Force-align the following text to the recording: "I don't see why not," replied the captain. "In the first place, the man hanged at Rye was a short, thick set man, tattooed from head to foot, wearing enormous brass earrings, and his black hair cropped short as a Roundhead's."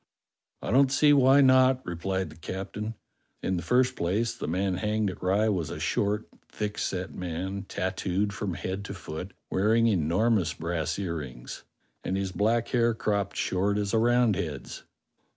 "I 0.63 0.71
don't 0.71 0.91
see 0.91 1.13
why 1.13 1.41
not," 1.41 1.85
replied 1.85 2.31
the 2.31 2.35
captain. 2.35 2.95
"In 3.43 3.55
the 3.55 3.61
first 3.61 3.95
place, 3.95 4.33
the 4.35 4.47
man 4.47 4.77
hanged 4.77 5.11
at 5.11 5.21
Rye 5.21 5.47
was 5.47 5.69
a 5.69 5.79
short, 5.79 6.27
thick 6.51 6.79
set 6.79 7.13
man, 7.13 7.65
tattooed 7.69 8.33
from 8.33 8.55
head 8.55 8.83
to 8.85 8.95
foot, 8.95 9.31
wearing 9.51 9.85
enormous 9.85 10.55
brass 10.55 10.97
earrings, 10.97 11.65
and 12.03 12.17
his 12.17 12.31
black 12.31 12.69
hair 12.69 12.95
cropped 12.95 13.37
short 13.37 13.77
as 13.77 13.93
a 13.93 13.99
Roundhead's." 13.99 14.81